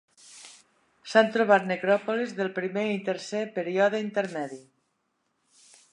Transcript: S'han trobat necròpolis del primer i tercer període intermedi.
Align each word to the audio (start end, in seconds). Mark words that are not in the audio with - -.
S'han 1.11 1.29
trobat 1.35 1.67
necròpolis 1.73 2.33
del 2.39 2.51
primer 2.57 2.85
i 2.95 2.97
tercer 3.11 3.45
període 3.59 4.03
intermedi. 4.07 4.59